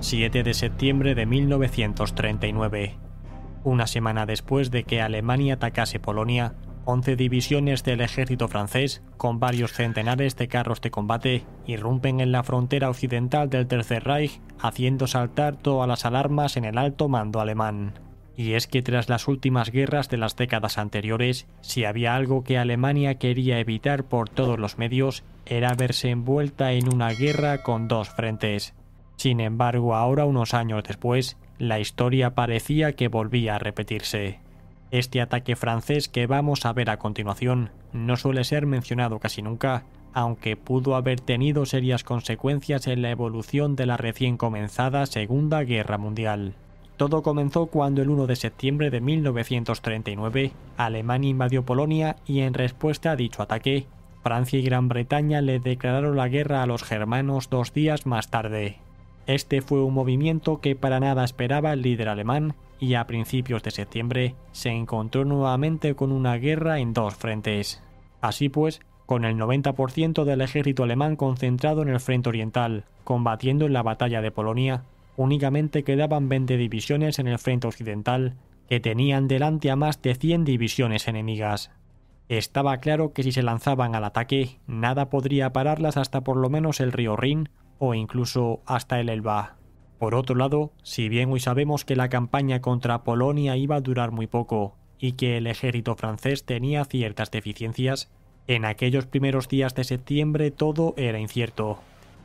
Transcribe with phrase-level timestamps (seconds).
[0.00, 2.96] 7 de septiembre de 1939.
[3.64, 9.72] Una semana después de que Alemania atacase Polonia, 11 divisiones del ejército francés, con varios
[9.72, 15.56] centenares de carros de combate, irrumpen en la frontera occidental del Tercer Reich, haciendo saltar
[15.56, 17.94] todas las alarmas en el alto mando alemán.
[18.36, 22.56] Y es que tras las últimas guerras de las décadas anteriores, si había algo que
[22.56, 28.08] Alemania quería evitar por todos los medios, era verse envuelta en una guerra con dos
[28.10, 28.77] frentes.
[29.18, 34.38] Sin embargo, ahora unos años después, la historia parecía que volvía a repetirse.
[34.92, 39.82] Este ataque francés que vamos a ver a continuación no suele ser mencionado casi nunca,
[40.14, 45.98] aunque pudo haber tenido serias consecuencias en la evolución de la recién comenzada Segunda Guerra
[45.98, 46.54] Mundial.
[46.96, 53.10] Todo comenzó cuando el 1 de septiembre de 1939 Alemania invadió Polonia y en respuesta
[53.10, 53.88] a dicho ataque,
[54.22, 58.78] Francia y Gran Bretaña le declararon la guerra a los germanos dos días más tarde.
[59.28, 63.70] Este fue un movimiento que para nada esperaba el líder alemán y a principios de
[63.70, 67.82] septiembre se encontró nuevamente con una guerra en dos frentes.
[68.22, 73.74] Así pues, con el 90% del ejército alemán concentrado en el frente oriental, combatiendo en
[73.74, 74.84] la batalla de Polonia,
[75.18, 78.34] únicamente quedaban 20 divisiones en el frente occidental,
[78.66, 81.70] que tenían delante a más de 100 divisiones enemigas.
[82.30, 86.80] Estaba claro que si se lanzaban al ataque, nada podría pararlas hasta por lo menos
[86.80, 89.56] el río Rin o incluso hasta el Elba.
[89.98, 94.12] Por otro lado, si bien hoy sabemos que la campaña contra Polonia iba a durar
[94.12, 98.10] muy poco y que el ejército francés tenía ciertas deficiencias,
[98.46, 101.80] en aquellos primeros días de septiembre todo era incierto.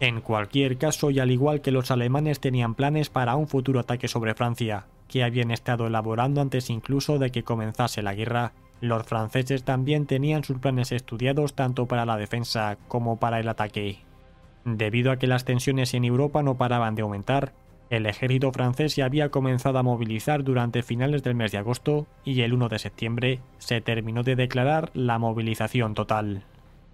[0.00, 4.08] En cualquier caso, y al igual que los alemanes tenían planes para un futuro ataque
[4.08, 9.64] sobre Francia, que habían estado elaborando antes incluso de que comenzase la guerra, los franceses
[9.64, 14.03] también tenían sus planes estudiados tanto para la defensa como para el ataque.
[14.64, 17.52] Debido a que las tensiones en Europa no paraban de aumentar,
[17.90, 22.40] el ejército francés ya había comenzado a movilizar durante finales del mes de agosto y
[22.40, 26.44] el 1 de septiembre se terminó de declarar la movilización total.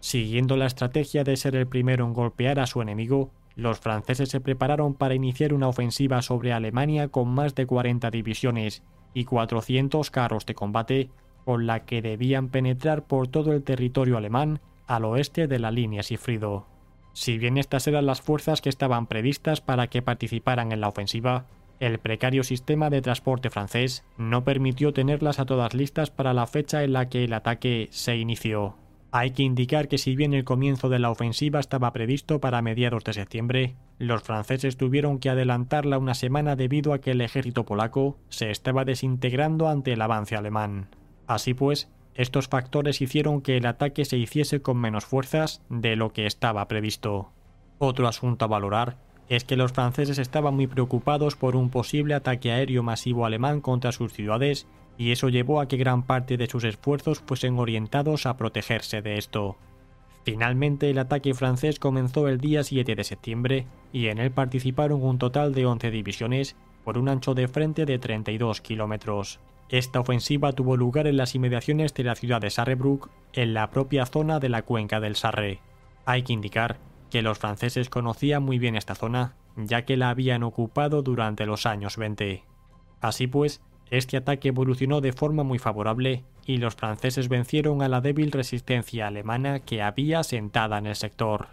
[0.00, 4.40] Siguiendo la estrategia de ser el primero en golpear a su enemigo, los franceses se
[4.40, 8.82] prepararon para iniciar una ofensiva sobre Alemania con más de 40 divisiones
[9.12, 11.10] y 400 carros de combate,
[11.44, 16.02] con la que debían penetrar por todo el territorio alemán al oeste de la línea
[16.02, 16.75] Sifrido.
[17.16, 21.46] Si bien estas eran las fuerzas que estaban previstas para que participaran en la ofensiva,
[21.80, 26.84] el precario sistema de transporte francés no permitió tenerlas a todas listas para la fecha
[26.84, 28.76] en la que el ataque se inició.
[29.12, 33.02] Hay que indicar que si bien el comienzo de la ofensiva estaba previsto para mediados
[33.04, 38.18] de septiembre, los franceses tuvieron que adelantarla una semana debido a que el ejército polaco
[38.28, 40.90] se estaba desintegrando ante el avance alemán.
[41.26, 46.12] Así pues, estos factores hicieron que el ataque se hiciese con menos fuerzas de lo
[46.12, 47.30] que estaba previsto.
[47.78, 48.96] Otro asunto a valorar
[49.28, 53.92] es que los franceses estaban muy preocupados por un posible ataque aéreo masivo alemán contra
[53.92, 54.66] sus ciudades
[54.96, 59.18] y eso llevó a que gran parte de sus esfuerzos fuesen orientados a protegerse de
[59.18, 59.56] esto.
[60.24, 65.18] Finalmente el ataque francés comenzó el día 7 de septiembre y en él participaron un
[65.18, 69.38] total de 11 divisiones por un ancho de frente de 32 kilómetros.
[69.68, 74.06] Esta ofensiva tuvo lugar en las inmediaciones de la ciudad de Sarrebruck, en la propia
[74.06, 75.60] zona de la cuenca del Sarre.
[76.04, 76.78] Hay que indicar
[77.10, 81.66] que los franceses conocían muy bien esta zona, ya que la habían ocupado durante los
[81.66, 82.44] años 20.
[83.00, 83.60] Así pues,
[83.90, 89.08] este ataque evolucionó de forma muy favorable y los franceses vencieron a la débil resistencia
[89.08, 91.48] alemana que había sentada en el sector.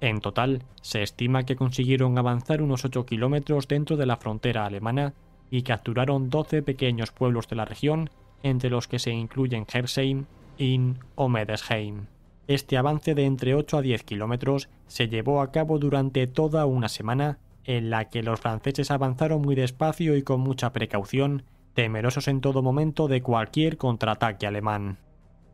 [0.00, 5.14] En total, se estima que consiguieron avanzar unos 8 kilómetros dentro de la frontera alemana
[5.50, 8.10] y capturaron 12 pequeños pueblos de la región,
[8.42, 10.26] entre los que se incluyen Hersheim,
[10.58, 12.06] Inn o Medesheim.
[12.46, 16.88] Este avance de entre 8 a 10 kilómetros se llevó a cabo durante toda una
[16.88, 21.44] semana, en la que los franceses avanzaron muy despacio y con mucha precaución,
[21.74, 24.98] temerosos en todo momento de cualquier contraataque alemán.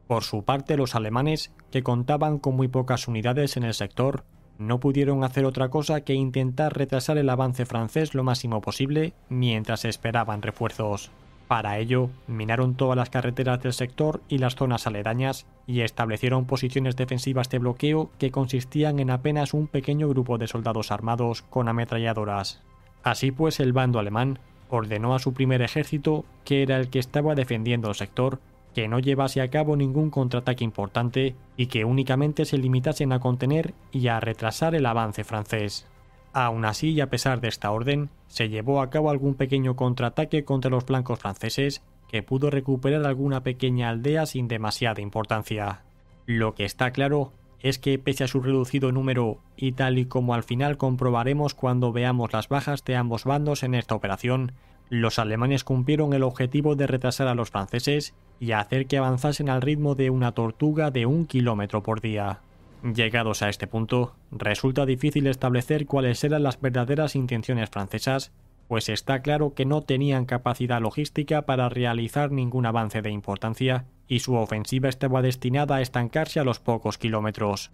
[0.06, 4.24] Por su parte, los alemanes, que contaban con muy pocas unidades en el sector,
[4.58, 9.84] no pudieron hacer otra cosa que intentar retrasar el avance francés lo máximo posible mientras
[9.84, 11.10] esperaban refuerzos.
[11.48, 16.96] Para ello, minaron todas las carreteras del sector y las zonas aledañas y establecieron posiciones
[16.96, 22.62] defensivas de bloqueo que consistían en apenas un pequeño grupo de soldados armados con ametralladoras.
[23.04, 27.36] Así pues, el bando alemán ordenó a su primer ejército, que era el que estaba
[27.36, 28.40] defendiendo el sector,
[28.76, 33.72] que no llevase a cabo ningún contraataque importante y que únicamente se limitasen a contener
[33.90, 35.88] y a retrasar el avance francés.
[36.34, 40.44] Aún así, y a pesar de esta orden, se llevó a cabo algún pequeño contraataque
[40.44, 45.80] contra los blancos franceses, que pudo recuperar alguna pequeña aldea sin demasiada importancia.
[46.26, 50.34] Lo que está claro es que pese a su reducido número y tal y como
[50.34, 54.52] al final comprobaremos cuando veamos las bajas de ambos bandos en esta operación,
[54.88, 59.62] los alemanes cumplieron el objetivo de retrasar a los franceses y hacer que avanzasen al
[59.62, 62.40] ritmo de una tortuga de un kilómetro por día.
[62.82, 68.32] Llegados a este punto, resulta difícil establecer cuáles eran las verdaderas intenciones francesas,
[68.68, 74.20] pues está claro que no tenían capacidad logística para realizar ningún avance de importancia y
[74.20, 77.72] su ofensiva estaba destinada a estancarse a los pocos kilómetros.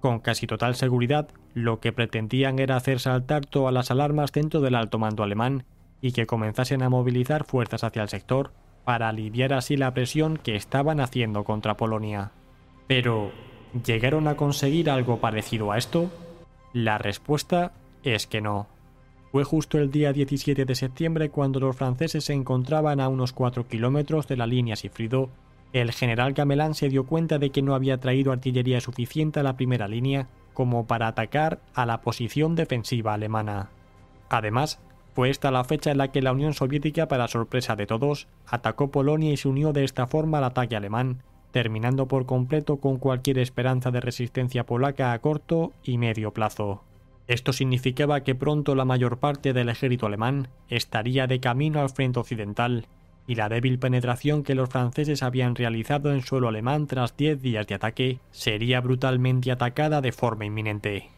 [0.00, 4.74] Con casi total seguridad, lo que pretendían era hacer saltar todas las alarmas dentro del
[4.74, 5.64] alto mando alemán
[6.04, 8.52] y que comenzasen a movilizar fuerzas hacia el sector
[8.84, 12.30] para aliviar así la presión que estaban haciendo contra Polonia.
[12.86, 13.32] Pero,
[13.86, 16.10] ¿llegaron a conseguir algo parecido a esto?
[16.74, 17.72] La respuesta
[18.02, 18.66] es que no.
[19.32, 23.66] Fue justo el día 17 de septiembre cuando los franceses se encontraban a unos 4
[23.66, 25.30] kilómetros de la línea Sifrido
[25.72, 29.56] el general Gamelán se dio cuenta de que no había traído artillería suficiente a la
[29.56, 33.70] primera línea como para atacar a la posición defensiva alemana.
[34.28, 34.78] Además,
[35.14, 38.90] fue esta la fecha en la que la Unión Soviética, para sorpresa de todos, atacó
[38.90, 41.22] Polonia y se unió de esta forma al ataque alemán,
[41.52, 46.82] terminando por completo con cualquier esperanza de resistencia polaca a corto y medio plazo.
[47.28, 52.18] Esto significaba que pronto la mayor parte del ejército alemán estaría de camino al frente
[52.18, 52.86] occidental
[53.26, 57.66] y la débil penetración que los franceses habían realizado en suelo alemán tras diez días
[57.66, 61.08] de ataque sería brutalmente atacada de forma inminente.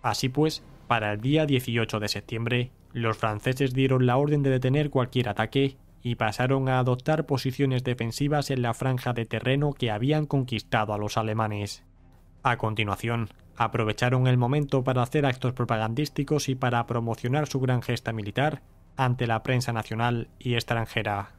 [0.00, 4.90] Así pues, para el día 18 de septiembre, los franceses dieron la orden de detener
[4.90, 10.26] cualquier ataque y pasaron a adoptar posiciones defensivas en la franja de terreno que habían
[10.26, 11.84] conquistado a los alemanes.
[12.42, 18.12] A continuación, aprovecharon el momento para hacer actos propagandísticos y para promocionar su gran gesta
[18.12, 18.62] militar
[18.96, 21.30] ante la prensa nacional y extranjera.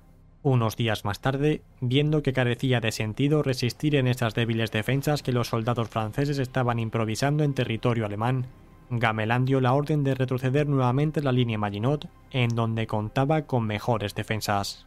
[0.41, 5.31] Unos días más tarde, viendo que carecía de sentido resistir en esas débiles defensas que
[5.31, 8.47] los soldados franceses estaban improvisando en territorio alemán,
[8.89, 14.15] Gamelán dio la orden de retroceder nuevamente la línea Maginot, en donde contaba con mejores
[14.15, 14.85] defensas.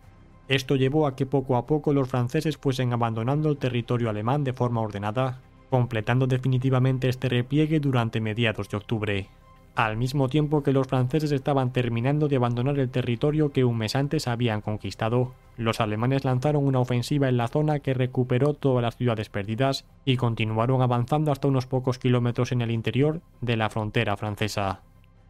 [0.49, 4.53] Esto llevó a que poco a poco los franceses fuesen abandonando el territorio alemán de
[4.53, 5.41] forma ordenada,
[5.71, 9.29] completando definitivamente este repliegue durante mediados de octubre
[9.77, 13.95] al mismo tiempo que los franceses estaban terminando de abandonar el territorio que un mes
[13.95, 15.35] antes habían conquistado.
[15.59, 20.17] Los alemanes lanzaron una ofensiva en la zona que recuperó todas las ciudades perdidas y
[20.17, 24.81] continuaron avanzando hasta unos pocos kilómetros en el interior de la frontera francesa.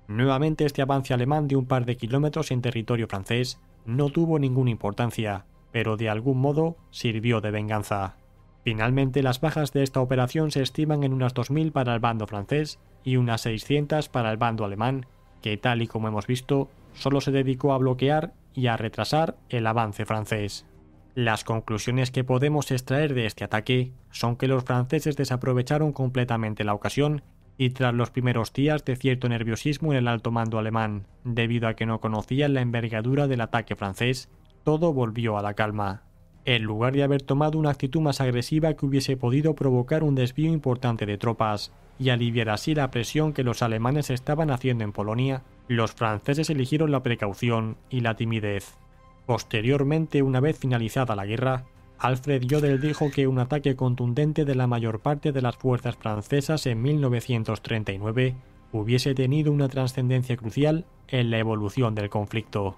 [0.07, 4.71] Nuevamente este avance alemán de un par de kilómetros en territorio francés no tuvo ninguna
[4.71, 8.15] importancia, pero de algún modo sirvió de venganza.
[8.63, 12.79] Finalmente las bajas de esta operación se estiman en unas 2.000 para el bando francés
[13.07, 15.07] y unas 600 para el bando alemán,
[15.41, 19.69] que tal y como hemos visto, solo se dedicó a bloquear y a retrasar el
[19.69, 20.67] avance francés.
[21.15, 26.75] Las conclusiones que podemos extraer de este ataque son que los franceses desaprovecharon completamente la
[26.75, 27.23] ocasión
[27.57, 31.75] y tras los primeros días de cierto nerviosismo en el alto mando alemán, debido a
[31.75, 34.29] que no conocían la envergadura del ataque francés,
[34.65, 36.03] todo volvió a la calma.
[36.45, 40.53] En lugar de haber tomado una actitud más agresiva que hubiese podido provocar un desvío
[40.53, 45.43] importante de tropas, y aliviar así la presión que los alemanes estaban haciendo en Polonia,
[45.69, 48.75] los franceses eligieron la precaución y la timidez.
[49.27, 51.65] Posteriormente, una vez finalizada la guerra,
[51.99, 56.67] Alfred Jodl dijo que un ataque contundente de la mayor parte de las fuerzas francesas
[56.67, 58.35] en 1939
[58.73, 62.77] hubiese tenido una trascendencia crucial en la evolución del conflicto.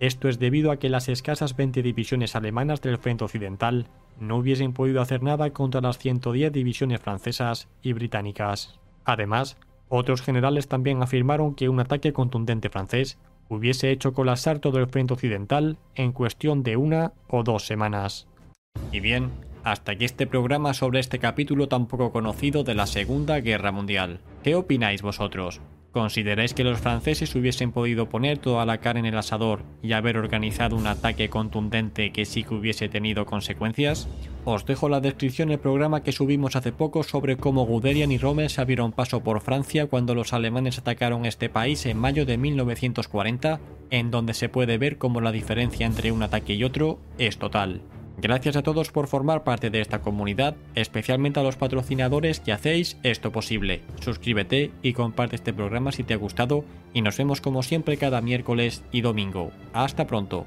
[0.00, 3.86] Esto es debido a que las escasas 20 divisiones alemanas del frente occidental
[4.18, 8.80] no hubiesen podido hacer nada contra las 110 divisiones francesas y británicas.
[9.04, 9.58] Además,
[9.90, 13.18] otros generales también afirmaron que un ataque contundente francés
[13.50, 18.26] hubiese hecho colapsar todo el frente occidental en cuestión de una o dos semanas.
[18.92, 19.30] Y bien,
[19.64, 24.20] hasta aquí este programa sobre este capítulo tan poco conocido de la Segunda Guerra Mundial.
[24.42, 25.60] ¿Qué opináis vosotros?
[25.92, 30.16] ¿Consideráis que los franceses hubiesen podido poner toda la carne en el asador y haber
[30.18, 34.08] organizado un ataque contundente que sí que hubiese tenido consecuencias?
[34.44, 38.50] Os dejo la descripción el programa que subimos hace poco sobre cómo Guderian y Rommel
[38.50, 43.60] se abrieron paso por Francia cuando los alemanes atacaron este país en mayo de 1940,
[43.90, 47.82] en donde se puede ver cómo la diferencia entre un ataque y otro es total.
[48.22, 52.98] Gracias a todos por formar parte de esta comunidad, especialmente a los patrocinadores que hacéis
[53.02, 53.80] esto posible.
[54.00, 58.20] Suscríbete y comparte este programa si te ha gustado y nos vemos como siempre cada
[58.20, 59.52] miércoles y domingo.
[59.72, 60.46] Hasta pronto.